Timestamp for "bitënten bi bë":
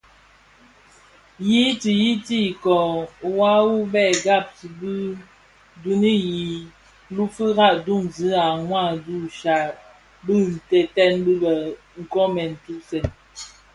10.25-11.53